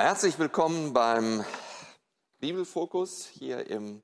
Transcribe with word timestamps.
Ja, 0.00 0.06
herzlich 0.06 0.38
willkommen 0.38 0.94
beim 0.94 1.44
Bibelfokus 2.38 3.26
hier 3.26 3.66
im 3.66 4.02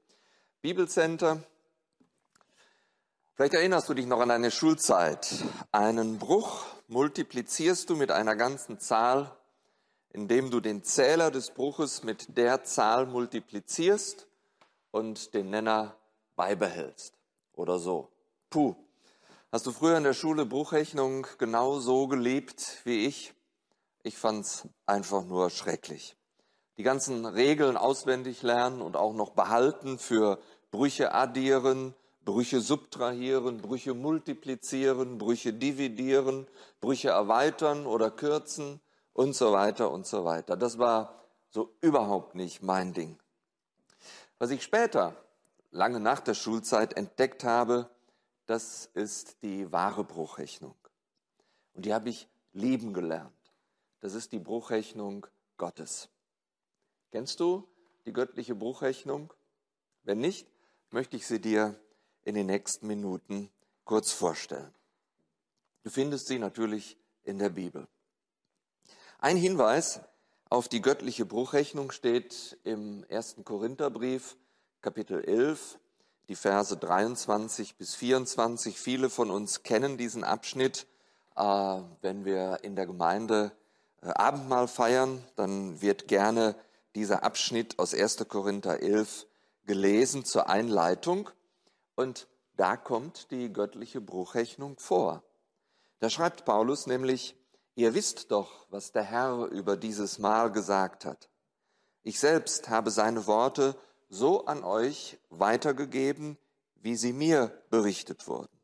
Bibelcenter. 0.61 1.43
Vielleicht 3.33 3.55
erinnerst 3.55 3.89
du 3.89 3.95
dich 3.95 4.05
noch 4.05 4.21
an 4.21 4.29
deine 4.29 4.51
Schulzeit. 4.51 5.27
Einen 5.73 6.19
Bruch 6.19 6.67
multiplizierst 6.89 7.89
du 7.89 7.97
mit 7.97 8.11
einer 8.11 8.37
ganzen 8.37 8.79
Zahl, 8.79 9.35
indem 10.11 10.51
du 10.51 10.61
den 10.61 10.85
Zähler 10.85 11.31
des 11.31 11.53
Bruches 11.53 12.03
mit 12.05 12.37
der 12.37 12.63
Zahl 12.63 13.07
multiplizierst 13.07 14.27
und 14.91 15.33
den 15.33 15.49
Nenner 15.49 15.97
beibehältst. 16.37 17.15
Oder 17.55 17.79
so. 17.79 18.11
Puh. 18.51 18.77
Hast 19.51 19.65
du 19.65 19.73
früher 19.73 19.97
in 19.97 20.05
der 20.05 20.13
Schule 20.13 20.45
Bruchrechnung 20.45 21.27
genau 21.39 21.79
so 21.79 22.07
gelebt 22.07 22.83
wie 22.85 23.07
ich? 23.07 23.33
Ich 24.07 24.19
fand's 24.19 24.69
einfach 24.87 25.25
nur 25.25 25.51
schrecklich. 25.51 26.17
Die 26.77 26.85
ganzen 26.85 27.27
Regeln 27.27 27.77
auswendig 27.77 28.41
lernen 28.43 28.81
und 28.81 28.95
auch 28.95 29.13
noch 29.13 29.31
behalten 29.31 29.99
für 29.99 30.39
Brüche 30.71 31.13
addieren, 31.13 31.93
Brüche 32.25 32.61
subtrahieren, 32.61 33.61
Brüche 33.61 33.95
multiplizieren, 33.95 35.19
Brüche 35.19 35.53
dividieren, 35.53 36.47
Brüche 36.81 37.09
erweitern 37.09 37.85
oder 37.85 38.13
kürzen 38.13 38.81
und 39.13 39.35
so 39.35 39.51
weiter 39.51 39.91
und 39.91 40.07
so 40.07 40.25
weiter. 40.25 40.57
Das 40.57 40.79
war 40.79 41.13
so 41.51 41.75
überhaupt 41.81 42.37
nicht 42.37 42.63
mein 42.63 42.93
Ding. 42.93 43.19
Was 44.39 44.51
ich 44.51 44.63
später, 44.63 45.17
lange 45.73 45.99
nach 45.99 46.21
der 46.21 46.35
Schulzeit, 46.35 46.97
entdeckt 46.97 47.43
habe, 47.43 47.91
das 48.47 48.89
ist 48.95 49.43
die 49.43 49.73
wahre 49.73 50.05
Bruchrechnung. 50.05 50.77
Und 51.75 51.87
die 51.87 51.93
habe 51.93 52.09
ich 52.09 52.29
lieben 52.53 52.95
gelernt. 52.95 53.36
Das 54.07 54.15
ist 54.15 54.31
die 54.31 54.39
Bruchrechnung 54.39 55.27
Gottes. 55.57 56.09
Kennst 57.11 57.41
du 57.41 57.67
die 58.05 58.13
göttliche 58.13 58.55
Bruchrechnung? 58.55 59.33
Wenn 60.05 60.21
nicht, 60.21 60.47
möchte 60.93 61.17
ich 61.17 61.27
sie 61.27 61.41
dir 61.41 61.75
in 62.23 62.37
den 62.37 62.47
nächsten 62.47 62.87
Minuten 62.87 63.51
kurz 63.85 64.13
vorstellen. 64.13 64.73
Du 65.83 65.91
findest 65.91 66.29
sie 66.29 66.39
natürlich 66.39 66.97
in 67.25 67.41
der 67.41 67.49
Bibel. 67.49 67.89
Ein 69.19 69.37
Hinweis 69.37 70.01
auf 70.51 70.69
die 70.69 70.83
göttliche 70.83 71.27
Bruchrechnung 71.27 71.91
steht 71.91 72.61
im 72.63 73.03
ersten 73.09 73.43
Korintherbrief, 73.45 74.37
Kapitel 74.83 75.25
11, 75.25 75.81
die 76.29 76.37
Verse 76.37 76.77
23 76.77 77.75
bis 77.75 77.97
24. 77.97 78.79
Viele 78.79 79.11
von 79.11 79.33
uns 79.33 79.65
kennen 79.65 79.99
diesen 79.99 80.23
Abschnitt, 80.23 80.87
äh, 81.35 81.43
wenn 82.03 82.25
wir 82.25 82.61
in 82.63 82.77
der 82.77 82.87
Gemeinde 82.87 83.51
Abendmahl 84.03 84.69
feiern, 84.69 85.23
dann 85.37 85.81
wird 85.81 86.09
gerne 86.09 86.55
dieser 86.95 87.23
Abschnitt 87.25 87.79
aus 87.79 87.95
1. 87.95 88.29
Korinther 88.29 88.81
11 88.81 89.27
gelesen 89.65 90.25
zur 90.25 90.49
Einleitung 90.49 91.31
und 91.95 92.29
da 92.57 92.77
kommt 92.77 93.31
die 93.31 93.53
göttliche 93.53 94.01
Bruchrechnung 94.01 94.79
vor. 94.79 95.23
Da 95.99 96.09
schreibt 96.09 96.45
Paulus 96.45 96.87
nämlich, 96.87 97.37
ihr 97.75 97.95
wisst 97.95 98.31
doch, 98.31 98.67
was 98.71 98.93
der 98.93 99.03
Herr 99.03 99.47
über 99.47 99.77
dieses 99.77 100.19
Mahl 100.19 100.53
gesagt 100.53 101.05
hat. 101.05 101.29
Ich 102.03 102.21
selbst 102.21 102.69
habe 102.69 102.91
seine 102.91 103.27
Worte 103.27 103.77
so 104.09 104.47
an 104.47 104.63
euch 104.63 105.19
weitergegeben, 105.29 106.39
wie 106.77 106.97
sie 106.97 107.13
mir 107.13 107.49
berichtet 107.71 108.29
wurden. 108.29 108.57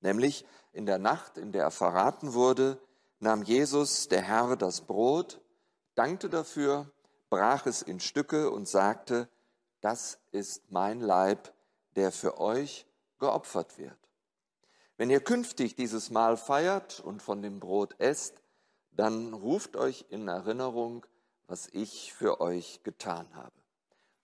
Nämlich 0.00 0.46
in 0.72 0.86
der 0.86 0.98
Nacht, 0.98 1.36
in 1.36 1.52
der 1.52 1.64
er 1.64 1.70
verraten 1.70 2.32
wurde, 2.32 2.80
nahm 3.22 3.42
Jesus, 3.42 4.08
der 4.08 4.22
Herr, 4.22 4.56
das 4.56 4.82
Brot, 4.82 5.40
dankte 5.94 6.28
dafür, 6.28 6.90
brach 7.30 7.66
es 7.66 7.80
in 7.80 8.00
Stücke 8.00 8.50
und 8.50 8.68
sagte, 8.68 9.28
das 9.80 10.18
ist 10.32 10.70
mein 10.70 11.00
Leib, 11.00 11.54
der 11.96 12.12
für 12.12 12.38
euch 12.38 12.86
geopfert 13.18 13.78
wird. 13.78 13.96
Wenn 14.96 15.08
ihr 15.08 15.20
künftig 15.20 15.76
dieses 15.76 16.10
Mahl 16.10 16.36
feiert 16.36 17.00
und 17.00 17.22
von 17.22 17.42
dem 17.42 17.60
Brot 17.60 17.94
esst, 17.98 18.42
dann 18.90 19.32
ruft 19.32 19.76
euch 19.76 20.06
in 20.10 20.28
Erinnerung, 20.28 21.06
was 21.46 21.68
ich 21.72 22.12
für 22.12 22.40
euch 22.40 22.82
getan 22.82 23.28
habe. 23.34 23.54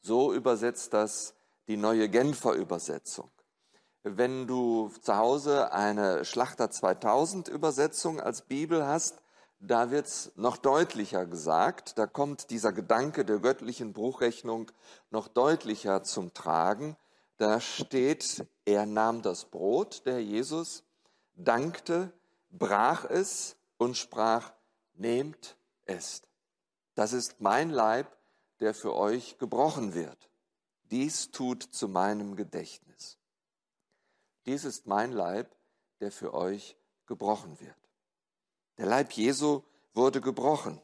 So 0.00 0.32
übersetzt 0.32 0.92
das 0.92 1.34
die 1.68 1.76
neue 1.76 2.08
Genfer 2.08 2.52
Übersetzung. 2.52 3.30
Wenn 4.04 4.46
du 4.46 4.90
zu 5.02 5.16
Hause 5.16 5.72
eine 5.72 6.24
Schlachter 6.24 6.70
2000 6.70 7.48
Übersetzung 7.48 8.20
als 8.20 8.42
Bibel 8.42 8.86
hast, 8.86 9.20
da 9.60 9.90
wird's 9.90 10.30
noch 10.36 10.56
deutlicher 10.56 11.26
gesagt, 11.26 11.98
da 11.98 12.06
kommt 12.06 12.50
dieser 12.50 12.72
Gedanke 12.72 13.24
der 13.24 13.40
göttlichen 13.40 13.92
Bruchrechnung 13.92 14.70
noch 15.10 15.26
deutlicher 15.26 16.04
zum 16.04 16.32
Tragen. 16.32 16.96
Da 17.38 17.60
steht, 17.60 18.46
er 18.64 18.86
nahm 18.86 19.20
das 19.22 19.46
Brot, 19.46 20.06
der 20.06 20.22
Jesus, 20.22 20.84
dankte, 21.34 22.12
brach 22.50 23.04
es 23.04 23.56
und 23.78 23.96
sprach, 23.96 24.52
nehmt 24.94 25.56
es. 25.86 26.22
Das 26.94 27.12
ist 27.12 27.40
mein 27.40 27.70
Leib, 27.70 28.16
der 28.60 28.74
für 28.74 28.94
euch 28.94 29.38
gebrochen 29.38 29.94
wird. 29.94 30.30
Dies 30.90 31.32
tut 31.32 31.62
zu 31.62 31.88
meinem 31.88 32.36
Gedächtnis. 32.36 33.18
Dies 34.48 34.64
ist 34.64 34.86
mein 34.86 35.12
Leib, 35.12 35.54
der 36.00 36.10
für 36.10 36.32
euch 36.32 36.74
gebrochen 37.04 37.60
wird. 37.60 37.76
Der 38.78 38.86
Leib 38.86 39.12
Jesu 39.12 39.62
wurde 39.92 40.22
gebrochen. 40.22 40.80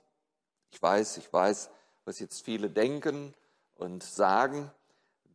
Ich 0.71 0.83
weiß, 0.83 1.17
ich 1.17 1.33
weiß, 1.33 1.71
was 2.05 2.19
jetzt 2.19 2.45
viele 2.45 2.69
denken 2.69 3.33
und 3.77 4.03
sagen, 4.03 4.71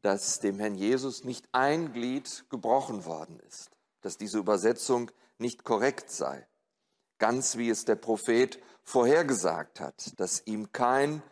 dass 0.04 0.40
dem 0.42 0.60
Herrn 0.60 0.76
Jesus 0.76 1.24
nicht 1.24 1.50
ein 1.54 1.92
Glied 1.92 2.46
gebrochen 2.52 3.04
worden 3.06 3.40
ist, 3.48 3.72
dass 4.02 4.16
diese 4.16 4.38
Übersetzung 4.38 5.10
nicht 5.40 5.64
korrekt 5.64 6.12
sei. 6.12 6.48
Ganz 7.18 7.58
wie 7.58 7.72
es 7.72 7.84
der 7.86 7.96
Prophet 7.96 8.60
vorhergesagt 8.84 9.80
hat, 9.80 10.20
dass 10.20 10.46
ihm 10.46 10.72
kein 10.72 11.24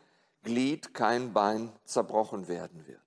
Glied, 0.41 0.95
kein 0.95 1.31
Bein 1.31 1.71
zerbrochen 1.85 2.47
werden 2.47 2.87
wird. 2.87 3.03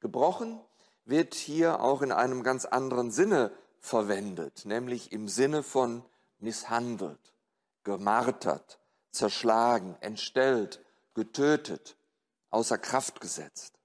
Gebrochen 0.00 0.60
wird 1.06 1.34
hier 1.34 1.80
auch 1.80 2.02
in 2.02 2.12
einem 2.12 2.42
ganz 2.42 2.64
anderen 2.64 3.10
Sinne 3.10 3.52
verwendet, 3.80 4.64
nämlich 4.64 5.12
im 5.12 5.28
Sinne 5.28 5.62
von 5.62 6.04
misshandelt, 6.38 7.34
gemartert, 7.84 8.78
zerschlagen, 9.12 9.96
entstellt, 10.00 10.84
getötet, 11.14 11.96
außer 12.50 12.76
Kraft 12.76 13.20
gesetzt. 13.20 13.78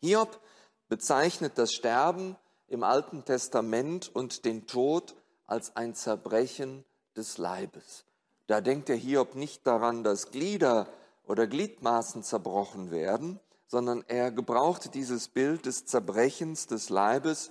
Hiob 0.00 0.40
bezeichnet 0.88 1.58
das 1.58 1.72
Sterben 1.72 2.36
im 2.68 2.82
Alten 2.82 3.24
Testament 3.24 4.14
und 4.14 4.44
den 4.44 4.66
Tod 4.66 5.14
als 5.46 5.76
ein 5.76 5.94
Zerbrechen 5.94 6.84
des 7.16 7.38
Leibes. 7.38 8.04
Da 8.46 8.60
denkt 8.60 8.88
der 8.88 8.96
Hiob 8.96 9.34
nicht 9.34 9.66
daran, 9.66 10.04
dass 10.04 10.30
Glieder 10.30 10.88
oder 11.26 11.46
Gliedmaßen 11.46 12.22
zerbrochen 12.22 12.90
werden, 12.90 13.40
sondern 13.74 14.04
er 14.06 14.30
gebraucht 14.30 14.94
dieses 14.94 15.26
Bild 15.26 15.66
des 15.66 15.84
Zerbrechens 15.84 16.68
des 16.68 16.90
Leibes 16.90 17.50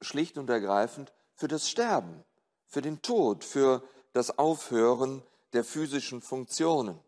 schlicht 0.00 0.38
und 0.38 0.48
ergreifend 0.48 1.12
für 1.34 1.46
das 1.46 1.68
Sterben, 1.68 2.24
für 2.64 2.80
den 2.80 3.02
Tod, 3.02 3.44
für 3.44 3.82
das 4.14 4.38
Aufhören 4.38 5.22
der 5.52 5.62
physischen 5.62 6.22
Funktionen. 6.22 6.98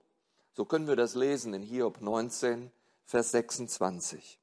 So 0.53 0.67
können 0.67 0.89
wir 0.89 0.95
das 0.95 1.15
lesen 1.15 1.55
in 1.55 1.63
Hiob 1.63 2.03
19, 2.03 2.71
Vers 3.07 3.31
26. 3.31 4.39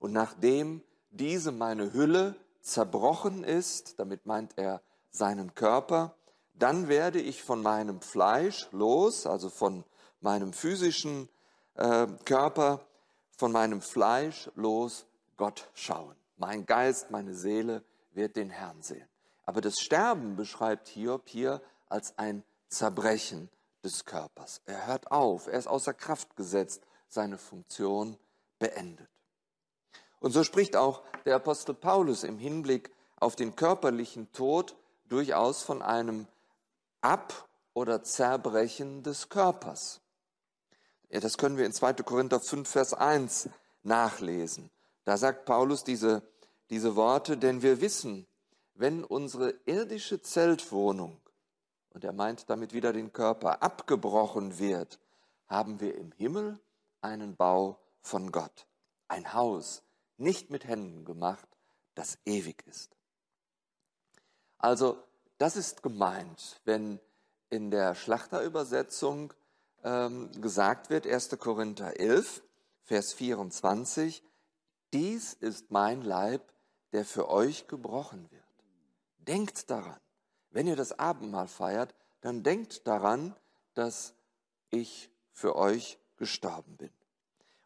Und 0.00 0.12
nachdem 0.12 0.82
diese 1.10 1.52
meine 1.52 1.92
Hülle 1.92 2.34
zerbrochen 2.60 3.44
ist, 3.44 4.00
damit 4.00 4.26
meint 4.26 4.58
er 4.58 4.82
seinen 5.10 5.54
Körper, 5.54 6.16
dann 6.54 6.88
werde 6.88 7.20
ich 7.20 7.44
von 7.44 7.62
meinem 7.62 8.00
Fleisch 8.00 8.66
los, 8.72 9.26
also 9.26 9.48
von 9.48 9.84
meinem 10.20 10.52
physischen 10.52 11.28
äh, 11.74 12.08
Körper, 12.24 12.80
von 13.38 13.52
meinem 13.52 13.80
Fleisch 13.80 14.50
los 14.56 15.06
Gott 15.36 15.70
schauen. 15.72 16.16
Mein 16.38 16.66
Geist, 16.66 17.12
meine 17.12 17.34
Seele 17.34 17.84
wird 18.12 18.34
den 18.34 18.50
Herrn 18.50 18.82
sehen. 18.82 19.08
Aber 19.46 19.60
das 19.60 19.78
Sterben 19.78 20.34
beschreibt 20.34 20.88
Hiob 20.88 21.28
hier 21.28 21.62
als 21.88 22.18
ein 22.18 22.42
Zerbrechen 22.68 23.48
des 23.84 24.04
Körpers. 24.04 24.60
Er 24.66 24.88
hört 24.88 25.12
auf, 25.12 25.46
er 25.46 25.56
ist 25.56 25.68
außer 25.68 25.94
Kraft 25.94 26.34
gesetzt, 26.36 26.82
seine 27.08 27.38
Funktion 27.38 28.18
beendet. 28.58 29.08
Und 30.18 30.32
so 30.32 30.42
spricht 30.42 30.74
auch 30.74 31.02
der 31.24 31.36
Apostel 31.36 31.74
Paulus 31.74 32.24
im 32.24 32.38
Hinblick 32.38 32.90
auf 33.20 33.36
den 33.36 33.54
körperlichen 33.54 34.32
Tod 34.32 34.74
durchaus 35.08 35.62
von 35.62 35.80
einem 35.80 36.26
Ab- 37.02 37.48
oder 37.72 38.02
Zerbrechen 38.02 39.04
des 39.04 39.28
Körpers. 39.28 40.00
Ja, 41.10 41.20
das 41.20 41.38
können 41.38 41.56
wir 41.56 41.64
in 41.64 41.72
2. 41.72 41.94
Korinther 41.94 42.38
5, 42.38 42.68
Vers 42.68 42.94
1 42.94 43.48
nachlesen. 43.82 44.70
Da 45.04 45.16
sagt 45.16 45.46
Paulus 45.46 45.82
diese, 45.82 46.22
diese 46.68 46.96
Worte, 46.96 47.38
denn 47.38 47.62
wir 47.62 47.80
wissen, 47.80 48.26
wenn 48.74 49.04
unsere 49.04 49.54
irdische 49.64 50.20
Zeltwohnung, 50.20 51.20
und 51.90 52.04
er 52.04 52.12
meint 52.12 52.50
damit 52.50 52.74
wieder 52.74 52.92
den 52.92 53.12
Körper, 53.12 53.62
abgebrochen 53.62 54.58
wird, 54.58 55.00
haben 55.48 55.80
wir 55.80 55.96
im 55.96 56.12
Himmel 56.12 56.60
einen 57.00 57.36
Bau 57.36 57.78
von 58.02 58.30
Gott, 58.30 58.66
ein 59.08 59.32
Haus, 59.32 59.82
nicht 60.18 60.50
mit 60.50 60.66
Händen 60.66 61.06
gemacht, 61.06 61.48
das 61.94 62.18
ewig 62.26 62.64
ist. 62.66 62.96
Also 64.58 65.02
das 65.38 65.56
ist 65.56 65.82
gemeint, 65.82 66.60
wenn 66.64 67.00
in 67.48 67.70
der 67.70 67.94
Schlachterübersetzung 67.94 69.32
ähm, 69.88 70.30
gesagt 70.42 70.90
wird, 70.90 71.06
1. 71.06 71.30
Korinther 71.38 71.98
11, 71.98 72.42
Vers 72.84 73.14
24, 73.14 74.22
dies 74.92 75.32
ist 75.32 75.70
mein 75.70 76.02
Leib, 76.02 76.52
der 76.92 77.06
für 77.06 77.30
euch 77.30 77.66
gebrochen 77.68 78.30
wird. 78.30 78.44
Denkt 79.18 79.70
daran, 79.70 79.98
wenn 80.50 80.66
ihr 80.66 80.76
das 80.76 80.98
Abendmahl 80.98 81.48
feiert, 81.48 81.94
dann 82.20 82.42
denkt 82.42 82.86
daran, 82.86 83.34
dass 83.74 84.14
ich 84.70 85.10
für 85.32 85.56
euch 85.56 85.98
gestorben 86.16 86.76
bin. 86.76 86.90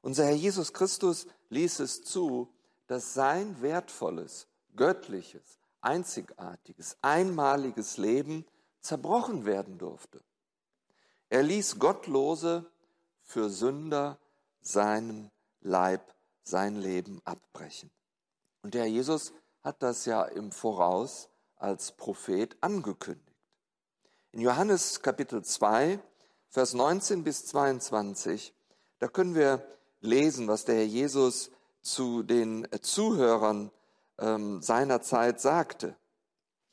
Unser 0.00 0.26
Herr 0.26 0.34
Jesus 0.34 0.72
Christus 0.72 1.26
ließ 1.48 1.80
es 1.80 2.02
zu, 2.02 2.52
dass 2.86 3.14
sein 3.14 3.60
wertvolles, 3.62 4.46
göttliches, 4.76 5.58
einzigartiges, 5.80 6.96
einmaliges 7.02 7.96
Leben 7.96 8.44
zerbrochen 8.80 9.44
werden 9.44 9.78
durfte. 9.78 10.20
Er 11.32 11.42
ließ 11.42 11.78
Gottlose 11.78 12.70
für 13.22 13.48
Sünder 13.48 14.18
seinen 14.60 15.30
Leib, 15.62 16.14
sein 16.42 16.76
Leben 16.76 17.22
abbrechen. 17.24 17.90
Und 18.60 18.74
der 18.74 18.86
Jesus 18.86 19.32
hat 19.62 19.82
das 19.82 20.04
ja 20.04 20.24
im 20.24 20.52
Voraus 20.52 21.30
als 21.56 21.92
Prophet 21.92 22.54
angekündigt. 22.60 23.34
In 24.32 24.42
Johannes 24.42 25.00
Kapitel 25.00 25.42
2, 25.42 25.98
Vers 26.50 26.74
19 26.74 27.24
bis 27.24 27.46
22, 27.46 28.52
da 28.98 29.08
können 29.08 29.34
wir 29.34 29.66
lesen, 30.02 30.48
was 30.48 30.66
der 30.66 30.74
Herr 30.74 30.84
Jesus 30.84 31.50
zu 31.80 32.22
den 32.22 32.68
Zuhörern 32.82 33.70
ähm, 34.18 34.60
seiner 34.60 35.00
Zeit 35.00 35.40
sagte. 35.40 35.96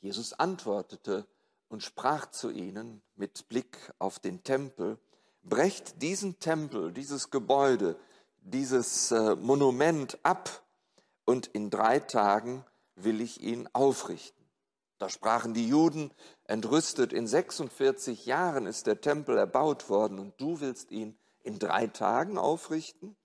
Jesus 0.02 0.34
antwortete 0.34 1.26
und 1.70 1.82
sprach 1.82 2.26
zu 2.26 2.50
ihnen 2.50 3.00
mit 3.16 3.48
Blick 3.48 3.78
auf 3.98 4.18
den 4.18 4.42
Tempel, 4.42 4.98
brecht 5.42 6.02
diesen 6.02 6.38
Tempel, 6.40 6.92
dieses 6.92 7.30
Gebäude, 7.30 7.96
dieses 8.42 9.12
äh, 9.12 9.36
Monument 9.36 10.18
ab 10.24 10.62
und 11.24 11.46
in 11.46 11.70
drei 11.70 12.00
Tagen 12.00 12.64
will 12.96 13.20
ich 13.20 13.40
ihn 13.40 13.68
aufrichten. 13.72 14.44
Da 14.98 15.08
sprachen 15.08 15.54
die 15.54 15.66
Juden 15.66 16.10
entrüstet, 16.44 17.12
in 17.12 17.26
46 17.26 18.26
Jahren 18.26 18.66
ist 18.66 18.86
der 18.86 19.00
Tempel 19.00 19.38
erbaut 19.38 19.88
worden 19.88 20.18
und 20.18 20.38
du 20.40 20.60
willst 20.60 20.90
ihn 20.90 21.16
in 21.42 21.58
drei 21.58 21.86
Tagen 21.86 22.36
aufrichten? 22.36 23.16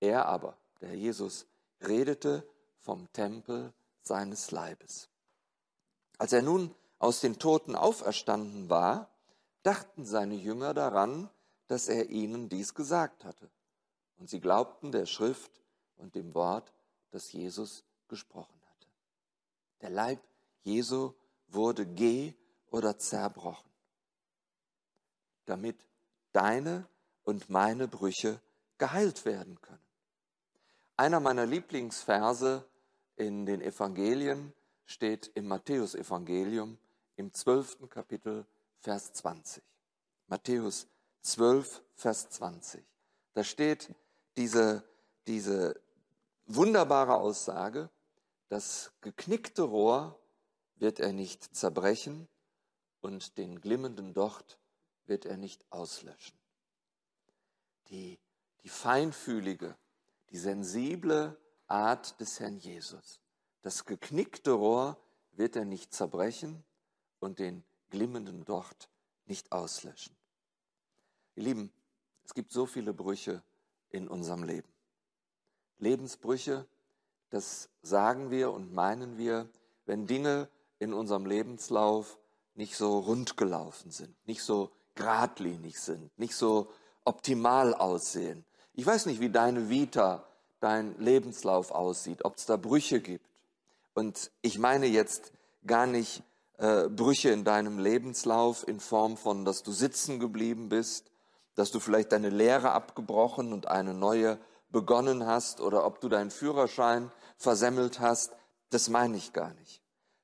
Er 0.00 0.26
aber, 0.26 0.56
der 0.80 0.88
Herr 0.88 0.96
Jesus, 0.96 1.46
redete 1.82 2.44
vom 2.78 3.12
Tempel 3.12 3.72
seines 4.00 4.50
Leibes. 4.50 5.10
Als 6.18 6.32
er 6.32 6.42
nun 6.42 6.74
aus 7.02 7.20
den 7.20 7.40
Toten 7.40 7.74
auferstanden 7.74 8.70
war, 8.70 9.10
dachten 9.64 10.06
seine 10.06 10.36
Jünger 10.36 10.72
daran, 10.72 11.28
dass 11.66 11.88
er 11.88 12.10
ihnen 12.10 12.48
dies 12.48 12.74
gesagt 12.74 13.24
hatte. 13.24 13.50
Und 14.18 14.30
sie 14.30 14.38
glaubten 14.38 14.92
der 14.92 15.06
Schrift 15.06 15.50
und 15.96 16.14
dem 16.14 16.32
Wort, 16.32 16.72
das 17.10 17.32
Jesus 17.32 17.82
gesprochen 18.06 18.54
hatte. 18.70 18.86
Der 19.80 19.90
Leib 19.90 20.20
Jesu 20.62 21.12
wurde 21.48 21.86
geh 21.86 22.34
oder 22.70 22.96
zerbrochen, 22.98 23.70
damit 25.46 25.84
deine 26.32 26.86
und 27.24 27.50
meine 27.50 27.88
Brüche 27.88 28.40
geheilt 28.78 29.24
werden 29.24 29.60
können. 29.60 29.82
Einer 30.96 31.18
meiner 31.18 31.46
Lieblingsverse 31.46 32.64
in 33.16 33.44
den 33.44 33.60
Evangelien 33.60 34.52
steht 34.86 35.32
im 35.34 35.48
Matthäusevangelium 35.48 36.78
im 37.16 37.32
zwölften 37.32 37.88
Kapitel, 37.88 38.46
Vers 38.80 39.12
20. 39.12 39.62
Matthäus 40.26 40.86
12, 41.22 41.82
Vers 41.94 42.30
20. 42.30 42.84
Da 43.34 43.44
steht 43.44 43.94
diese, 44.36 44.84
diese 45.26 45.80
wunderbare 46.46 47.16
Aussage, 47.16 47.90
das 48.48 48.92
geknickte 49.00 49.62
Rohr 49.62 50.18
wird 50.76 51.00
er 51.00 51.12
nicht 51.12 51.54
zerbrechen 51.54 52.28
und 53.00 53.38
den 53.38 53.60
glimmenden 53.60 54.14
Docht 54.14 54.58
wird 55.06 55.24
er 55.24 55.36
nicht 55.36 55.64
auslöschen. 55.70 56.36
Die, 57.88 58.18
die 58.62 58.68
feinfühlige, 58.68 59.76
die 60.30 60.38
sensible 60.38 61.36
Art 61.66 62.20
des 62.20 62.40
Herrn 62.40 62.58
Jesus. 62.58 63.20
Das 63.62 63.84
geknickte 63.84 64.52
Rohr 64.52 64.98
wird 65.32 65.56
er 65.56 65.64
nicht 65.64 65.94
zerbrechen 65.94 66.64
und 67.22 67.38
den 67.38 67.62
glimmenden 67.90 68.44
Docht 68.44 68.88
nicht 69.26 69.52
auslöschen. 69.52 70.14
Ihr 71.36 71.44
Lieben, 71.44 71.72
es 72.24 72.34
gibt 72.34 72.52
so 72.52 72.66
viele 72.66 72.92
Brüche 72.92 73.42
in 73.90 74.08
unserem 74.08 74.42
Leben. 74.42 74.68
Lebensbrüche, 75.78 76.66
das 77.30 77.68
sagen 77.82 78.30
wir 78.30 78.52
und 78.52 78.72
meinen 78.72 79.18
wir, 79.18 79.48
wenn 79.86 80.06
Dinge 80.06 80.48
in 80.78 80.92
unserem 80.92 81.26
Lebenslauf 81.26 82.18
nicht 82.54 82.76
so 82.76 82.98
rund 82.98 83.36
gelaufen 83.36 83.90
sind, 83.90 84.14
nicht 84.26 84.42
so 84.42 84.70
geradlinig 84.94 85.80
sind, 85.80 86.16
nicht 86.18 86.36
so 86.36 86.70
optimal 87.04 87.74
aussehen. 87.74 88.44
Ich 88.74 88.84
weiß 88.84 89.06
nicht, 89.06 89.20
wie 89.20 89.30
deine 89.30 89.70
Vita, 89.70 90.26
dein 90.60 90.98
Lebenslauf 90.98 91.70
aussieht, 91.70 92.24
ob 92.24 92.36
es 92.36 92.46
da 92.46 92.56
Brüche 92.56 93.00
gibt. 93.00 93.26
Und 93.94 94.30
ich 94.42 94.58
meine 94.58 94.86
jetzt 94.86 95.32
gar 95.66 95.86
nicht 95.86 96.22
äh, 96.62 96.88
Brüche 96.88 97.28
in 97.30 97.44
deinem 97.44 97.78
Lebenslauf 97.78 98.66
in 98.66 98.80
Form 98.80 99.16
von, 99.16 99.44
dass 99.44 99.62
du 99.62 99.70
sitzen 99.72 100.18
geblieben 100.18 100.68
bist, 100.68 101.10
dass 101.54 101.70
du 101.70 101.80
vielleicht 101.80 102.12
deine 102.12 102.30
Lehre 102.30 102.72
abgebrochen 102.72 103.52
und 103.52 103.68
eine 103.68 103.92
neue 103.92 104.38
begonnen 104.70 105.26
hast 105.26 105.60
oder 105.60 105.84
ob 105.84 106.00
du 106.00 106.08
deinen 106.08 106.30
Führerschein 106.30 107.12
versemmelt 107.36 108.00
hast. 108.00 108.32
Das 108.70 108.88
meine 108.88 109.18
ich 109.18 109.34
gar 109.34 109.52
nicht 109.52 109.82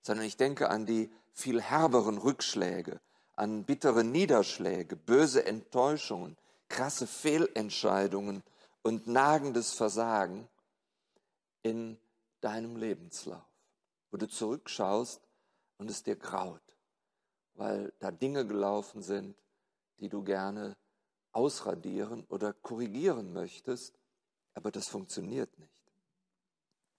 sondern 0.08 0.24
ich 0.24 0.38
denke 0.38 0.70
an 0.70 0.86
die 0.86 1.12
viel 1.34 1.60
herberen 1.60 2.16
Rückschläge, 2.16 2.98
an 3.36 3.64
bittere 3.64 4.04
Niederschläge, 4.04 4.96
böse 4.96 5.44
Enttäuschungen, 5.44 6.38
krasse 6.70 7.06
Fehlentscheidungen 7.06 8.42
und 8.82 9.06
nagendes 9.06 9.74
Versagen 9.74 10.48
in 11.62 11.98
deinem 12.40 12.76
Lebenslauf, 12.76 13.44
wo 14.10 14.16
du 14.16 14.26
zurückschaust 14.26 15.20
und 15.78 15.90
es 15.90 16.02
dir 16.02 16.16
graut, 16.16 16.62
weil 17.54 17.92
da 17.98 18.10
Dinge 18.10 18.46
gelaufen 18.46 19.02
sind, 19.02 19.36
die 20.00 20.08
du 20.08 20.22
gerne 20.22 20.76
ausradieren 21.32 22.24
oder 22.28 22.52
korrigieren 22.52 23.32
möchtest, 23.32 23.98
aber 24.54 24.70
das 24.70 24.88
funktioniert 24.88 25.56
nicht. 25.58 25.82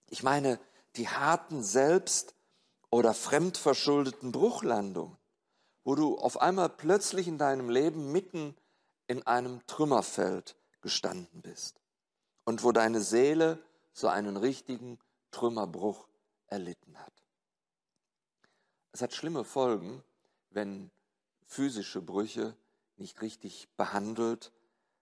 Ich 0.09 0.23
meine, 0.23 0.59
die 0.95 1.07
harten 1.07 1.63
Selbst- 1.63 2.35
oder 2.89 3.13
fremdverschuldeten 3.13 4.31
Bruchlandungen, 4.31 5.17
wo 5.83 5.95
du 5.95 6.17
auf 6.17 6.41
einmal 6.41 6.69
plötzlich 6.69 7.27
in 7.27 7.37
deinem 7.37 7.69
Leben 7.69 8.11
mitten 8.11 8.55
in 9.07 9.25
einem 9.25 9.65
Trümmerfeld 9.67 10.55
gestanden 10.81 11.41
bist 11.41 11.81
und 12.45 12.63
wo 12.63 12.71
deine 12.71 13.01
Seele 13.01 13.61
so 13.91 14.07
einen 14.07 14.37
richtigen 14.37 14.99
Trümmerbruch 15.31 16.07
erlitten 16.47 16.97
hat. 16.97 17.18
Es 18.91 19.01
hat 19.01 19.13
schlimme 19.13 19.43
Folgen, 19.43 20.03
wenn 20.49 20.91
physische 21.45 22.01
Brüche 22.01 22.55
nicht 22.97 23.21
richtig 23.21 23.69
behandelt 23.77 24.51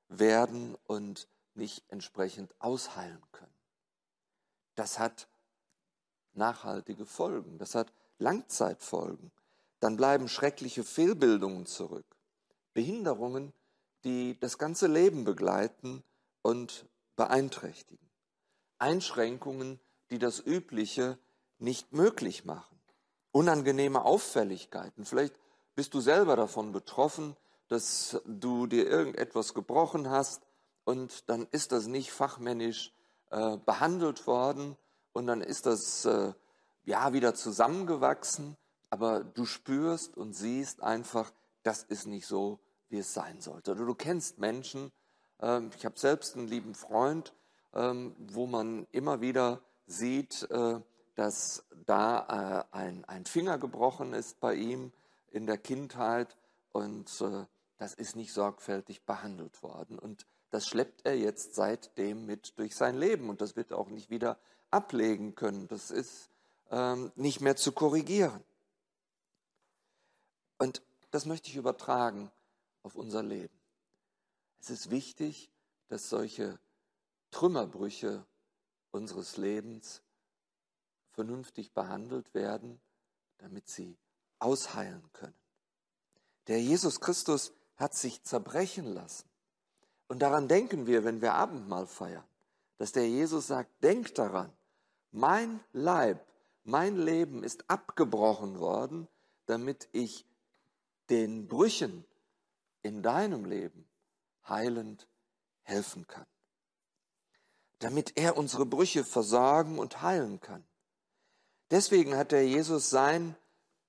werden 0.10 0.76
und 0.86 1.28
nicht 1.56 1.84
entsprechend 1.90 2.54
ausheilen 2.60 3.22
können. 3.32 3.54
Das 4.76 5.00
hat 5.00 5.28
nachhaltige 6.34 7.06
Folgen. 7.06 7.58
Das 7.58 7.76
hat 7.76 7.92
Langzeitfolgen. 8.20 9.32
Dann 9.80 9.98
bleiben 9.98 10.28
schreckliche 10.30 10.84
Fehlbildungen 10.84 11.66
zurück. 11.66 12.06
Behinderungen, 12.74 13.54
die 14.04 14.40
das 14.40 14.58
ganze 14.58 14.88
Leben 14.88 15.24
begleiten 15.24 16.04
und 16.42 16.86
beeinträchtigen. 17.16 18.08
Einschränkungen, 18.78 19.80
die 20.12 20.20
das 20.20 20.40
Übliche 20.40 21.18
nicht 21.58 21.92
möglich 21.92 22.46
machen. 22.46 22.77
Unangenehme 23.38 24.04
Auffälligkeiten. 24.04 25.06
Vielleicht 25.06 25.36
bist 25.76 25.94
du 25.94 26.02
selber 26.02 26.36
davon 26.36 26.72
betroffen, 26.72 27.38
dass 27.68 28.20
du 28.26 28.66
dir 28.66 28.88
irgendetwas 28.88 29.54
gebrochen 29.54 30.10
hast 30.10 30.42
und 30.86 31.30
dann 31.30 31.46
ist 31.52 31.72
das 31.72 31.86
nicht 31.86 32.12
fachmännisch 32.12 32.96
äh, 33.30 33.58
behandelt 33.58 34.26
worden 34.26 34.76
und 35.14 35.28
dann 35.28 35.42
ist 35.42 35.68
das 35.68 36.06
äh, 36.06 36.34
ja 36.84 37.14
wieder 37.14 37.36
zusammengewachsen, 37.36 38.58
aber 38.90 39.24
du 39.24 39.46
spürst 39.46 40.18
und 40.18 40.34
siehst 40.34 40.82
einfach, 40.82 41.32
das 41.62 41.84
ist 41.84 42.08
nicht 42.08 42.26
so, 42.26 42.58
wie 42.90 42.98
es 42.98 43.14
sein 43.14 43.40
sollte. 43.40 43.74
Oder 43.74 43.86
du 43.86 43.94
kennst 43.94 44.40
Menschen, 44.40 44.92
ähm, 45.42 45.70
ich 45.78 45.86
habe 45.86 46.00
selbst 46.00 46.36
einen 46.36 46.48
lieben 46.48 46.74
Freund, 46.74 47.36
ähm, 47.76 48.16
wo 48.18 48.48
man 48.48 48.88
immer 48.92 49.22
wieder 49.22 49.62
sieht, 49.86 50.50
äh, 50.50 50.80
dass 51.18 51.66
da 51.88 52.68
äh, 52.72 52.76
ein, 52.78 53.04
ein 53.06 53.26
Finger 53.26 53.58
gebrochen 53.58 54.14
ist 54.14 54.40
bei 54.40 54.54
ihm 54.54 54.92
in 55.32 55.48
der 55.48 55.58
Kindheit 55.58 56.38
und 56.72 57.10
äh, 57.22 57.46
das 57.80 57.96
ist 57.96 58.16
nicht 58.16 58.32
sorgfältig 58.32 59.04
behandelt 59.04 59.64
worden. 59.64 59.98
Und 59.98 60.28
das 60.52 60.68
schleppt 60.68 61.08
er 61.08 61.18
jetzt 61.18 61.56
seitdem 61.56 62.28
mit 62.28 62.60
durch 62.60 62.76
sein 62.76 62.96
Leben 62.96 63.30
und 63.30 63.42
das 63.42 63.56
wird 63.56 63.72
er 63.72 63.80
auch 63.80 63.90
nicht 63.90 64.12
wieder 64.12 64.38
ablegen 64.70 65.34
können. 65.34 65.68
Das 65.68 65.90
ist 65.90 66.30
ähm, 66.70 67.12
nicht 67.16 67.42
mehr 67.42 67.56
zu 67.56 67.72
korrigieren. 67.72 68.44
Und 70.60 70.84
das 71.10 71.26
möchte 71.26 71.50
ich 71.50 71.56
übertragen 71.56 72.30
auf 72.84 72.96
unser 72.96 73.24
Leben. 73.24 73.60
Es 74.60 74.70
ist 74.70 74.92
wichtig, 74.92 75.50
dass 75.88 76.10
solche 76.10 76.60
Trümmerbrüche 77.32 78.24
unseres 78.92 79.38
Lebens 79.38 80.04
vernünftig 81.18 81.74
behandelt 81.74 82.32
werden, 82.36 82.80
damit 83.40 83.68
sie 83.68 83.98
ausheilen 84.38 85.02
können. 85.14 85.34
Der 86.46 86.62
Jesus 86.62 87.00
Christus 87.00 87.54
hat 87.76 87.96
sich 87.96 88.22
zerbrechen 88.22 88.86
lassen. 88.86 89.28
Und 90.08 90.20
daran 90.20 90.48
denken 90.48 90.86
wir, 90.86 91.04
wenn 91.04 91.20
wir 91.22 91.34
Abendmahl 91.34 91.88
feiern, 91.88 92.24
dass 92.78 92.92
der 92.92 93.10
Jesus 93.10 93.48
sagt, 93.48 93.84
denk 93.84 94.14
daran, 94.14 94.54
mein 95.10 95.60
Leib, 95.74 96.24
mein 96.64 96.96
Leben 96.96 97.44
ist 97.44 97.68
abgebrochen 97.68 98.60
worden, 98.60 99.08
damit 99.48 99.90
ich 99.94 100.24
den 101.10 101.48
Brüchen 101.48 102.06
in 102.84 103.02
deinem 103.02 103.44
Leben 103.46 103.90
heilend 104.48 105.08
helfen 105.64 106.06
kann. 106.06 106.28
Damit 107.80 108.18
er 108.18 108.38
unsere 108.38 108.68
Brüche 108.68 109.04
versorgen 109.04 109.80
und 109.80 110.04
heilen 110.04 110.40
kann. 110.40 110.64
Deswegen 111.72 112.16
hat 112.16 112.32
der 112.32 112.48
Jesus 112.48 112.90
sein 112.90 113.36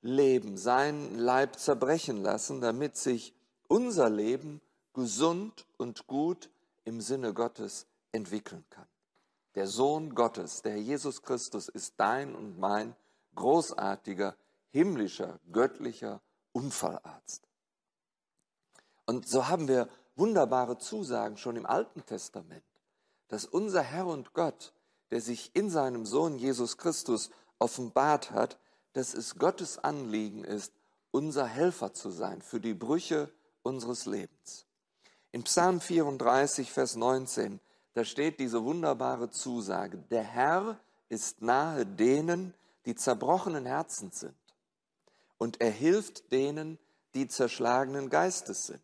Leben, 0.01 0.57
sein 0.57 1.17
Leib 1.17 1.59
zerbrechen 1.59 2.23
lassen, 2.23 2.61
damit 2.61 2.97
sich 2.97 3.35
unser 3.69 4.11
Leben 4.11 4.61
gesund 4.95 5.67
und 5.77 6.07
gut 6.07 6.51
im 6.85 7.01
Sinne 7.01 7.35
Gottes 7.35 7.87
entwickeln 8.13 8.65
kann. 8.71 8.87
Der 9.55 9.67
Sohn 9.67 10.15
Gottes, 10.15 10.63
der 10.63 10.81
Jesus 10.81 11.23
Christus, 11.23 11.69
ist 11.69 11.95
dein 11.97 12.35
und 12.35 12.59
mein 12.59 12.95
großartiger, 13.35 14.37
himmlischer, 14.71 15.39
göttlicher 15.53 16.21
Unfallarzt. 16.53 17.43
Und 19.07 19.29
so 19.29 19.49
haben 19.49 19.69
wir 19.69 19.89
wunderbare 20.17 20.79
Zusagen 20.79 21.37
schon 21.37 21.57
im 21.57 21.67
Alten 21.67 22.05
Testament, 22.05 22.65
dass 23.29 23.47
unser 23.47 23.83
Herr 23.83 24.07
und 24.07 24.33
Gott, 24.33 24.73
der 25.11 25.21
sich 25.21 25.55
in 25.55 25.71
seinem 25.71 26.05
Sohn 26.05 26.39
Jesus 26.39 26.77
Christus 26.77 27.31
offenbart 27.59 28.31
hat, 28.31 28.59
dass 28.93 29.15
es 29.15 29.37
Gottes 29.37 29.79
Anliegen 29.79 30.45
ist, 30.45 30.73
unser 31.11 31.47
Helfer 31.47 31.93
zu 31.93 32.11
sein 32.11 32.43
für 32.43 32.61
die 32.61 32.75
Brüche 32.75 33.31
unseres 33.63 34.07
Lebens. 34.07 34.67
In 35.33 35.45
Psalm 35.45 35.81
34, 35.81 36.73
Vers 36.73 36.97
19, 36.97 37.61
da 37.95 38.05
steht 38.05 38.41
diese 38.41 38.65
wunderbare 38.65 39.31
Zusage, 39.31 39.99
der 40.11 40.23
Herr 40.23 40.79
ist 41.09 41.43
nahe 41.43 41.85
denen, 41.85 42.55
die 42.87 42.95
zerbrochenen 42.95 43.67
Herzen 43.67 44.11
sind, 44.11 44.35
und 45.37 45.61
er 45.61 45.71
hilft 45.71 46.33
denen, 46.33 46.79
die 47.15 47.29
zerschlagenen 47.29 48.11
Geistes 48.11 48.67
sind. 48.67 48.83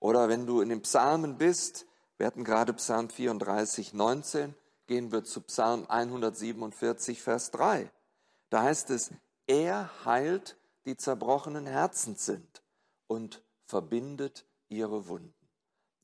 Oder 0.00 0.28
wenn 0.28 0.46
du 0.46 0.60
in 0.60 0.68
den 0.68 0.82
Psalmen 0.82 1.38
bist, 1.38 1.86
wir 2.18 2.26
hatten 2.26 2.44
gerade 2.44 2.72
Psalm 2.74 3.08
34, 3.08 3.92
19, 3.92 4.54
gehen 4.86 5.12
wir 5.12 5.24
zu 5.24 5.40
Psalm 5.42 5.86
147, 5.88 7.22
Vers 7.22 7.50
3. 7.50 7.90
Da 8.50 8.62
heißt 8.62 8.90
es, 8.90 9.10
er 9.46 9.90
heilt 10.04 10.56
die 10.84 10.96
zerbrochenen 10.96 11.66
Herzen 11.66 12.16
sind 12.16 12.62
und 13.06 13.42
verbindet 13.64 14.46
ihre 14.68 15.08
Wunden. 15.08 15.34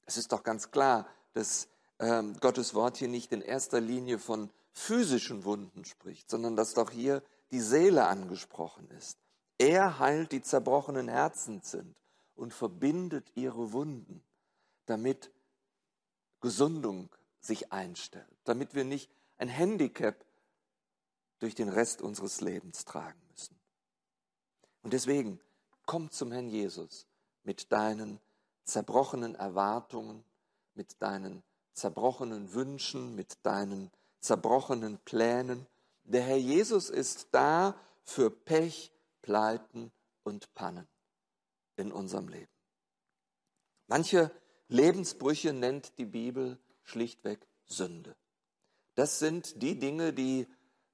Es 0.07 0.17
ist 0.17 0.33
doch 0.33 0.43
ganz 0.43 0.71
klar, 0.71 1.07
dass 1.33 1.69
ähm, 1.99 2.37
Gottes 2.41 2.75
Wort 2.75 2.97
hier 2.97 3.09
nicht 3.09 3.33
in 3.33 3.41
erster 3.41 3.81
Linie 3.81 4.19
von 4.19 4.51
physischen 4.73 5.45
Wunden 5.45 5.85
spricht, 5.85 6.29
sondern 6.29 6.57
dass 6.57 6.75
doch 6.75 6.91
hier 6.91 7.23
die 7.51 7.61
Seele 7.61 8.07
angesprochen 8.07 8.91
ist. 8.91 9.19
Er 9.59 9.99
heilt 9.99 10.33
die 10.33 10.43
zerbrochenen 10.43 11.09
Herzen 11.09 11.61
sind 11.63 11.95
und 12.35 12.53
verbindet 12.53 13.31
ihre 13.35 13.73
Wunden, 13.73 14.25
damit 14.87 15.31
Gesundung 16.41 17.09
sich 17.39 17.73
einstellt, 17.73 18.27
damit 18.45 18.75
wir 18.75 18.85
nicht 18.85 19.11
ein 19.39 19.49
Handicap 19.49 20.25
durch 21.39 21.55
den 21.55 21.69
Rest 21.69 22.03
unseres 22.03 22.41
Lebens 22.41 22.85
tragen 22.85 23.21
müssen. 23.31 23.59
Und 24.83 24.93
deswegen 24.93 25.41
komm 25.87 26.11
zum 26.11 26.33
Herrn 26.33 26.49
Jesus 26.49 27.07
mit 27.43 27.73
deinen 27.73 28.21
zerbrochenen 28.65 29.35
Erwartungen, 29.35 30.25
mit 30.75 31.01
deinen 31.03 31.43
zerbrochenen 31.73 32.53
Wünschen, 32.55 33.15
mit 33.15 33.45
deinen 33.45 33.91
zerbrochenen 34.21 34.99
Plänen. 35.01 35.67
Der 36.05 36.23
Herr 36.23 36.37
Jesus 36.37 36.91
ist 36.91 37.29
da 37.33 37.75
für 38.05 38.31
Pech, 38.31 38.93
Pleiten 39.23 39.93
und 40.23 40.53
Pannen 40.55 40.89
in 41.77 41.93
unserem 41.93 42.29
Leben. 42.29 42.53
Manche 43.89 44.31
Lebensbrüche 44.69 45.53
nennt 45.53 45.99
die 45.99 46.07
Bibel 46.07 46.59
schlichtweg 46.83 47.47
Sünde. 47.67 48.17
Das 48.95 49.19
sind 49.19 49.63
die 49.63 49.79
Dinge, 49.79 50.13
die 50.13 50.47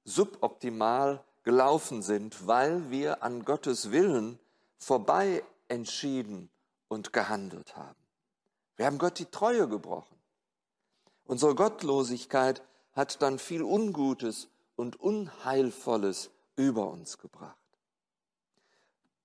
suboptimal 0.03 1.23
gelaufen 1.43 2.01
sind, 2.01 2.47
weil 2.47 2.89
wir 2.89 3.23
an 3.23 3.43
Gottes 3.43 3.91
Willen 3.91 4.39
vorbei 4.77 5.43
entschieden 5.67 6.49
und 6.87 7.13
gehandelt 7.13 7.75
haben. 7.75 7.99
Wir 8.75 8.85
haben 8.85 8.97
Gott 8.97 9.19
die 9.19 9.25
Treue 9.25 9.67
gebrochen. 9.67 10.17
Unsere 11.25 11.53
Gottlosigkeit 11.53 12.61
hat 12.93 13.21
dann 13.21 13.39
viel 13.39 13.61
Ungutes 13.61 14.47
und 14.75 14.99
Unheilvolles 14.99 16.31
über 16.55 16.89
uns 16.89 17.17
gebracht. 17.17 17.55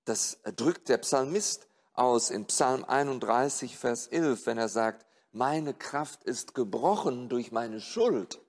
Das 0.05 0.39
drückt 0.57 0.89
der 0.89 0.99
Psalmist 0.99 1.67
aus 1.95 2.31
in 2.31 2.47
Psalm 2.47 2.85
31, 2.85 3.79
Vers 3.79 4.09
11, 4.09 4.47
wenn 4.47 4.59
er 4.59 4.69
sagt, 4.69 5.07
meine 5.33 5.73
Kraft 5.73 6.25
ist 6.25 6.55
gebrochen 6.55 7.29
durch 7.29 7.53
meine 7.53 7.81
Schuld. 7.81 8.41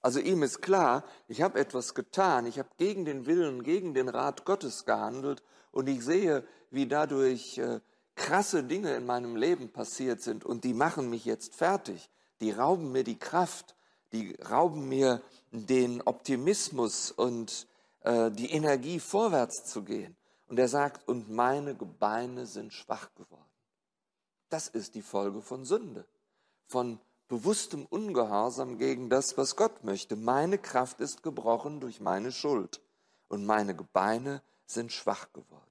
Also 0.00 0.20
ihm 0.20 0.42
ist 0.42 0.62
klar, 0.62 1.04
ich 1.26 1.42
habe 1.42 1.58
etwas 1.58 1.94
getan, 1.94 2.46
ich 2.46 2.58
habe 2.58 2.68
gegen 2.76 3.04
den 3.04 3.26
Willen, 3.26 3.62
gegen 3.64 3.94
den 3.94 4.08
Rat 4.08 4.44
Gottes 4.44 4.84
gehandelt 4.84 5.42
und 5.72 5.88
ich 5.88 6.04
sehe, 6.04 6.46
wie 6.70 6.86
dadurch 6.86 7.58
äh, 7.58 7.80
krasse 8.14 8.62
Dinge 8.62 8.94
in 8.94 9.06
meinem 9.06 9.36
Leben 9.36 9.70
passiert 9.70 10.20
sind 10.20 10.44
und 10.44 10.64
die 10.64 10.74
machen 10.74 11.10
mich 11.10 11.24
jetzt 11.24 11.54
fertig. 11.54 12.10
Die 12.40 12.52
rauben 12.52 12.92
mir 12.92 13.02
die 13.02 13.18
Kraft, 13.18 13.74
die 14.12 14.36
rauben 14.36 14.88
mir 14.88 15.22
den 15.50 16.02
Optimismus 16.02 17.10
und 17.10 17.66
äh, 18.00 18.30
die 18.30 18.52
Energie 18.52 19.00
vorwärts 19.00 19.64
zu 19.64 19.82
gehen. 19.82 20.16
Und 20.46 20.58
er 20.58 20.68
sagt, 20.68 21.06
und 21.08 21.30
meine 21.30 21.74
Gebeine 21.74 22.46
sind 22.46 22.72
schwach 22.72 23.14
geworden. 23.14 23.44
Das 24.48 24.68
ist 24.68 24.94
die 24.94 25.02
Folge 25.02 25.42
von 25.42 25.64
Sünde, 25.64 26.06
von 26.66 27.00
bewusstem 27.28 27.86
Ungehorsam 27.86 28.78
gegen 28.78 29.10
das, 29.10 29.36
was 29.36 29.54
Gott 29.54 29.84
möchte. 29.84 30.16
Meine 30.16 30.58
Kraft 30.58 31.00
ist 31.00 31.22
gebrochen 31.22 31.80
durch 31.80 32.00
meine 32.00 32.32
Schuld 32.32 32.80
und 33.28 33.44
meine 33.44 33.76
Gebeine 33.76 34.42
sind 34.66 34.92
schwach 34.92 35.32
geworden. 35.32 35.64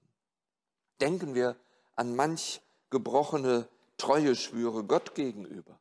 Denken 1.02 1.36
wir 1.36 1.56
an 1.96 2.16
manch 2.16 2.62
gebrochene 2.90 3.68
Treueschwüre 3.98 4.84
Gott 4.84 5.16
gegenüber, 5.16 5.80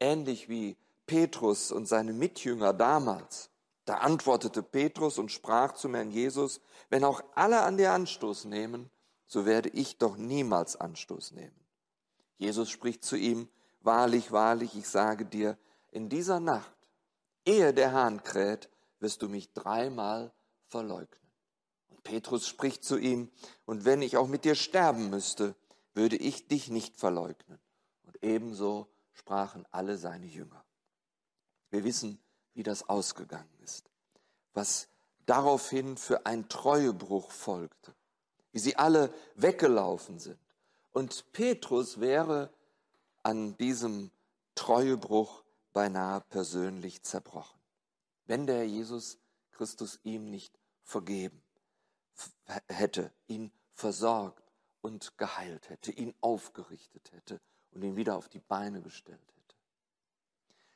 ähnlich 0.00 0.48
wie 0.48 0.76
Petrus 1.06 1.70
und 1.70 1.86
seine 1.86 2.12
Mitjünger 2.12 2.72
damals. 2.72 3.50
Da 3.84 3.98
antwortete 3.98 4.62
Petrus 4.62 5.18
und 5.18 5.30
sprach 5.30 5.74
zum 5.74 5.94
Herrn 5.94 6.10
Jesus, 6.10 6.60
wenn 6.90 7.04
auch 7.04 7.22
alle 7.34 7.62
an 7.62 7.76
dir 7.76 7.92
Anstoß 7.92 8.46
nehmen, 8.46 8.90
so 9.26 9.46
werde 9.46 9.68
ich 9.70 9.98
doch 9.98 10.16
niemals 10.16 10.76
Anstoß 10.76 11.32
nehmen. 11.32 11.54
Jesus 12.38 12.70
spricht 12.70 13.04
zu 13.04 13.16
ihm, 13.16 13.48
Wahrlich, 13.84 14.32
wahrlich, 14.32 14.74
ich 14.76 14.88
sage 14.88 15.26
dir, 15.26 15.58
in 15.90 16.08
dieser 16.08 16.40
Nacht, 16.40 16.74
ehe 17.44 17.74
der 17.74 17.92
Hahn 17.92 18.24
kräht, 18.24 18.70
wirst 18.98 19.20
du 19.20 19.28
mich 19.28 19.52
dreimal 19.52 20.32
verleugnen. 20.68 21.30
Und 21.90 22.02
Petrus 22.02 22.48
spricht 22.48 22.82
zu 22.82 22.96
ihm, 22.96 23.30
und 23.66 23.84
wenn 23.84 24.00
ich 24.00 24.16
auch 24.16 24.26
mit 24.26 24.46
dir 24.46 24.54
sterben 24.54 25.10
müsste, 25.10 25.54
würde 25.92 26.16
ich 26.16 26.48
dich 26.48 26.70
nicht 26.70 26.96
verleugnen. 26.96 27.60
Und 28.04 28.24
ebenso 28.24 28.88
sprachen 29.12 29.66
alle 29.70 29.98
seine 29.98 30.26
Jünger. 30.26 30.64
Wir 31.68 31.84
wissen, 31.84 32.18
wie 32.54 32.62
das 32.62 32.88
ausgegangen 32.88 33.54
ist, 33.62 33.90
was 34.54 34.88
daraufhin 35.26 35.98
für 35.98 36.24
ein 36.24 36.48
Treuebruch 36.48 37.30
folgte, 37.30 37.94
wie 38.52 38.60
sie 38.60 38.76
alle 38.76 39.12
weggelaufen 39.34 40.18
sind 40.18 40.38
Und 40.92 41.32
Petrus 41.32 42.00
wäre 42.00 42.50
an 43.24 43.56
diesem 43.56 44.10
Treuebruch 44.54 45.42
beinahe 45.72 46.20
persönlich 46.20 47.02
zerbrochen, 47.02 47.58
wenn 48.26 48.46
der 48.46 48.58
Herr 48.58 48.64
Jesus 48.64 49.18
Christus 49.50 49.98
ihm 50.04 50.30
nicht 50.30 50.56
vergeben 50.82 51.42
hätte, 52.68 53.12
ihn 53.26 53.50
versorgt 53.72 54.52
und 54.80 55.18
geheilt 55.18 55.68
hätte, 55.70 55.90
ihn 55.90 56.14
aufgerichtet 56.20 57.10
hätte 57.12 57.40
und 57.72 57.82
ihn 57.82 57.96
wieder 57.96 58.16
auf 58.16 58.28
die 58.28 58.40
Beine 58.40 58.82
gestellt 58.82 59.18
hätte. 59.18 59.56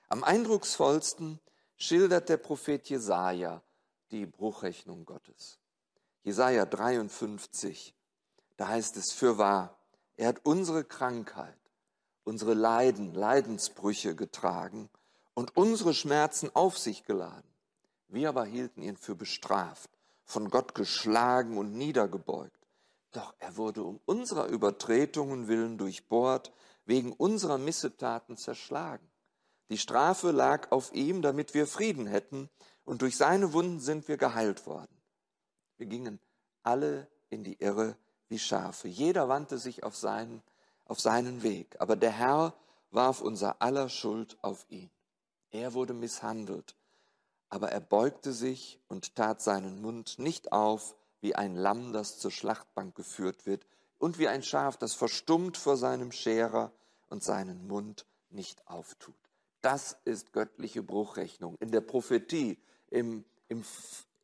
Am 0.09 0.25
eindrucksvollsten 0.25 1.39
schildert 1.77 2.29
der 2.29 2.39
Prophet 2.39 2.89
Jesaja 2.89 3.63
die 4.11 4.27
Bruchrechnung 4.27 5.05
Gottes. 5.05 5.59
Jesaja 6.23 6.65
53, 6.65 7.95
da 8.57 8.69
heißt 8.69 8.97
es: 8.97 9.13
Fürwahr, 9.13 9.79
er 10.17 10.29
hat 10.29 10.45
unsere 10.45 10.85
Krankheit, 10.85 11.59
unsere 12.29 12.53
Leiden, 12.53 13.15
Leidensbrüche 13.15 14.15
getragen 14.15 14.91
und 15.33 15.57
unsere 15.57 15.95
Schmerzen 15.95 16.55
auf 16.55 16.77
sich 16.77 17.05
geladen. 17.05 17.49
Wir 18.07 18.29
aber 18.29 18.45
hielten 18.45 18.83
ihn 18.83 18.99
für 18.99 19.15
bestraft, 19.15 19.91
von 20.25 20.51
Gott 20.51 20.75
geschlagen 20.75 21.57
und 21.57 21.73
niedergebeugt. 21.73 22.67
Doch 23.13 23.35
er 23.39 23.57
wurde 23.57 23.83
um 23.83 23.99
unserer 24.05 24.47
Übertretungen 24.47 25.49
willen 25.49 25.79
durchbohrt, 25.79 26.53
wegen 26.85 27.13
unserer 27.13 27.57
Missetaten 27.57 28.37
zerschlagen. 28.37 29.11
Die 29.71 29.79
Strafe 29.79 30.31
lag 30.31 30.71
auf 30.71 30.93
ihm, 30.93 31.23
damit 31.23 31.55
wir 31.55 31.67
Frieden 31.67 32.07
hätten, 32.07 32.51
und 32.85 33.01
durch 33.01 33.17
seine 33.17 33.55
Wunden 33.55 33.81
sind 33.81 34.07
wir 34.07 34.19
geheilt 34.19 34.67
worden. 34.67 35.03
Wir 35.79 35.87
gingen 35.87 36.21
alle 36.63 37.09
in 37.31 37.43
die 37.43 37.59
Irre 37.61 37.97
wie 38.29 38.39
Schafe. 38.39 38.89
Jeder 38.89 39.29
wandte 39.29 39.57
sich 39.57 39.83
auf 39.83 39.97
seinen, 39.97 40.43
auf 40.89 41.01
seinen 41.01 41.43
Weg, 41.43 41.77
aber 41.79 41.97
der 41.97 42.11
Herr 42.11 42.55
warf 42.91 43.21
unser 43.21 43.63
aller 43.63 43.89
Schuld 43.89 44.37
auf 44.43 44.67
ihn. 44.69 44.91
Er 45.51 45.75
wurde 45.75 45.95
misshandelt, 45.95 46.75
aber 47.49 47.71
er 47.71 47.81
beugte 47.81 48.33
sich 48.33 48.81
und 48.89 49.15
tat 49.15 49.41
seinen 49.41 49.81
Mund 49.81 50.19
nicht 50.19 50.53
auf, 50.53 50.97
wie 51.21 51.35
ein 51.35 51.55
Lamm, 51.57 51.93
das 51.93 52.19
zur 52.19 52.31
Schlachtbank 52.31 52.95
geführt 52.95 53.47
wird, 53.47 53.65
und 53.99 54.19
wie 54.19 54.29
ein 54.29 54.43
Schaf, 54.43 54.77
das 54.77 54.95
verstummt 54.95 55.57
vor 55.57 55.77
seinem 55.77 56.13
Scherer 56.13 56.73
und 57.09 57.23
seinen 57.23 57.67
Mund 57.67 58.07
nicht 58.31 58.67
auftut. 58.69 59.17
Das 59.61 59.97
ist 60.05 60.33
göttliche 60.33 60.83
Bruchrechnung. 60.83 61.57
In 61.59 61.73
der 61.73 61.81
Prophetie, 61.81 62.59
im, 62.91 63.25
im, 63.49 63.65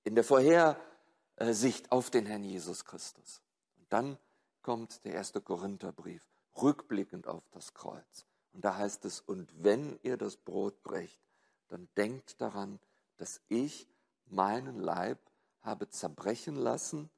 in 0.05 0.15
der 0.15 0.23
Vorhersicht 0.23 1.91
auf 1.91 2.11
den 2.11 2.27
Herrn 2.27 2.45
Jesus 2.45 2.85
Christus. 2.85 3.43
Und 3.79 3.93
dann 3.93 4.19
kommt 4.63 5.05
der 5.05 5.15
erste 5.15 5.41
Korintherbrief, 5.41 6.23
rückblickend 6.61 7.27
auf 7.27 7.49
das 7.51 7.75
Kreuz. 7.75 8.27
Und 8.53 8.65
da 8.65 8.77
heißt 8.77 9.05
es, 9.05 9.21
und 9.21 9.53
wenn 9.63 9.99
ihr 10.03 10.17
das 10.17 10.37
Brot 10.37 10.83
brecht, 10.83 11.21
dann 11.69 11.89
denkt 11.97 12.41
daran, 12.41 12.79
dass 13.17 13.41
ich 13.49 13.89
meinen 14.27 14.81
Leib 14.81 15.19
habe 15.61 15.89
zerbrechen 15.89 16.57
lassen, 16.57 17.11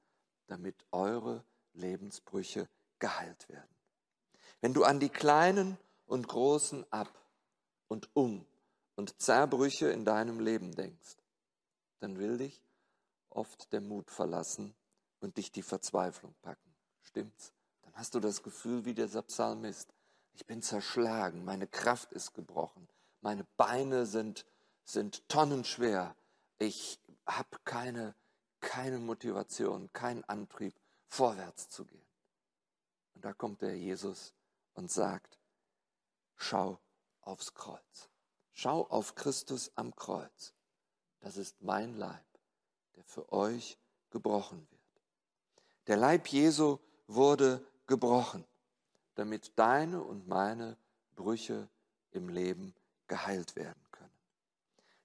damit 0.46 0.84
eure 0.92 1.44
Lebensbrüche 1.74 2.68
geheilt 2.98 3.48
werden. 3.48 3.68
Wenn 4.60 4.72
du 4.72 4.84
an 4.84 5.00
die 5.00 5.08
kleinen 5.08 5.76
und 6.06 6.28
großen 6.28 6.90
Ab- 6.90 7.20
und 7.88 8.08
Um- 8.14 8.46
und 8.94 9.20
Zerbrüche 9.20 9.88
in 9.90 10.04
deinem 10.04 10.40
Leben 10.40 10.74
denkst, 10.74 11.16
dann 11.98 12.18
will 12.18 12.38
dich 12.38 12.62
oft 13.30 13.72
der 13.72 13.80
Mut 13.80 14.10
verlassen 14.10 14.74
und 15.20 15.36
dich 15.36 15.52
die 15.52 15.62
Verzweiflung 15.62 16.34
packen. 16.40 16.74
Stimmt's? 17.02 17.52
Hast 17.96 18.14
du 18.14 18.20
das 18.20 18.42
Gefühl 18.42 18.84
wie 18.84 18.94
der 18.94 19.08
Psalmist. 19.22 19.92
Ich 20.32 20.46
bin 20.46 20.62
zerschlagen, 20.62 21.44
meine 21.44 21.66
Kraft 21.66 22.12
ist 22.12 22.34
gebrochen, 22.34 22.88
meine 23.20 23.44
Beine 23.56 24.06
sind, 24.06 24.46
sind 24.84 25.28
tonnenschwer, 25.28 26.14
ich 26.58 27.00
habe 27.26 27.58
keine 27.64 28.14
keine 28.66 28.98
Motivation, 28.98 29.92
keinen 29.92 30.24
Antrieb, 30.24 30.74
vorwärts 31.06 31.68
zu 31.68 31.84
gehen. 31.84 32.06
Und 33.14 33.24
da 33.24 33.32
kommt 33.32 33.62
der 33.62 33.76
Jesus 33.76 34.34
und 34.74 34.90
sagt, 34.90 35.38
schau 36.34 36.80
aufs 37.20 37.54
Kreuz. 37.54 38.10
Schau 38.52 38.86
auf 38.88 39.14
Christus 39.14 39.70
am 39.76 39.94
Kreuz. 39.94 40.52
Das 41.20 41.36
ist 41.36 41.62
mein 41.62 41.94
Leib, 41.94 42.26
der 42.96 43.04
für 43.04 43.32
euch 43.32 43.78
gebrochen 44.10 44.66
wird. 44.70 45.02
Der 45.86 45.96
Leib 45.96 46.26
Jesu 46.28 46.78
wurde 47.06 47.64
gebrochen, 47.86 48.44
damit 49.14 49.52
deine 49.56 50.02
und 50.02 50.28
meine 50.28 50.76
Brüche 51.14 51.68
im 52.12 52.28
Leben 52.28 52.74
geheilt 53.06 53.56
werden 53.56 53.82
können. 53.92 54.10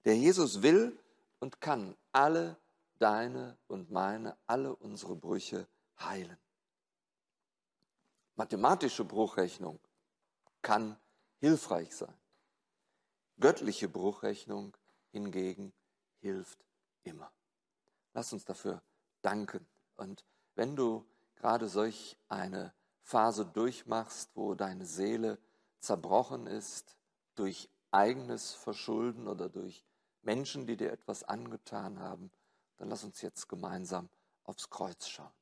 Der 0.04 0.16
Jesus 0.16 0.62
will 0.62 0.98
und 1.40 1.60
kann 1.60 1.96
alle 2.12 2.56
deine 2.98 3.56
und 3.68 3.90
meine, 3.90 4.36
alle 4.46 4.74
unsere 4.76 5.16
Brüche 5.16 5.66
heilen. 6.00 6.36
Mathematische 8.36 9.04
Bruchrechnung 9.04 9.78
kann 10.62 10.96
hilfreich 11.40 11.94
sein. 11.94 12.14
Göttliche 13.38 13.88
Bruchrechnung 13.88 14.76
hingegen 15.10 15.72
hilft 16.20 16.58
immer. 17.02 17.30
Lass 18.14 18.32
uns 18.32 18.44
dafür 18.44 18.82
danken. 19.20 19.66
Und 19.96 20.24
wenn 20.54 20.76
du 20.76 21.04
gerade 21.42 21.68
solch 21.68 22.16
eine 22.28 22.72
Phase 23.02 23.44
durchmachst, 23.44 24.30
wo 24.36 24.54
deine 24.54 24.86
Seele 24.86 25.38
zerbrochen 25.80 26.46
ist 26.46 26.96
durch 27.34 27.68
eigenes 27.90 28.54
Verschulden 28.54 29.26
oder 29.26 29.48
durch 29.48 29.84
Menschen, 30.22 30.68
die 30.68 30.76
dir 30.76 30.92
etwas 30.92 31.24
angetan 31.24 31.98
haben, 31.98 32.30
dann 32.76 32.88
lass 32.88 33.02
uns 33.02 33.20
jetzt 33.22 33.48
gemeinsam 33.48 34.08
aufs 34.44 34.70
Kreuz 34.70 35.08
schauen. 35.08 35.32